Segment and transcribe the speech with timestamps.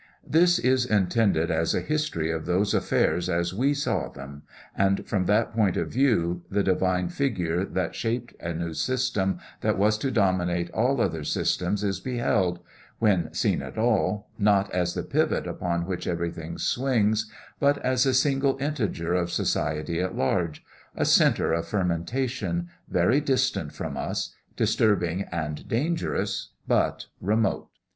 [0.25, 4.41] This is intended as a history of those affairs as we saw them,
[4.75, 5.53] and from that view
[6.41, 11.23] point the divine Figure that shaped a new system that was to dominate all other
[11.23, 12.61] systems is beheld
[12.97, 18.13] when seen at all not as the pivot upon which everything swings, but as a
[18.15, 20.65] single integer of society at large
[20.95, 27.69] a centre of fermentation, very distant from us disturbing and dangerous, but remote.